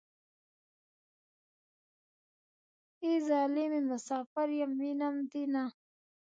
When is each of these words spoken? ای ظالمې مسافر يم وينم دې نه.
ای 3.03 3.13
ظالمې 3.27 3.65
مسافر 3.91 4.47
يم 4.59 4.71
وينم 4.81 5.15
دې 5.31 5.43
نه. 5.53 5.65